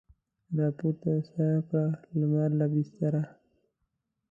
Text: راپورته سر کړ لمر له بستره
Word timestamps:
راپورته 0.57 1.11
سر 1.31 1.55
کړ 1.69 1.87
لمر 2.19 2.49
له 2.59 2.65
بستره 2.73 3.23